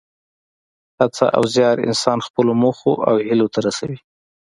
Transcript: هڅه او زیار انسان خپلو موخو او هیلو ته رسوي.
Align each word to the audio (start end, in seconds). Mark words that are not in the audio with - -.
هڅه 0.99 1.25
او 1.37 1.43
زیار 1.53 1.77
انسان 1.87 2.19
خپلو 2.27 2.51
موخو 2.61 2.91
او 3.07 3.15
هیلو 3.27 3.47
ته 3.53 3.59
رسوي. 3.67 3.97